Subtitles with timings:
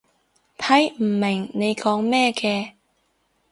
[0.57, 2.71] 睇唔明你講咩嘅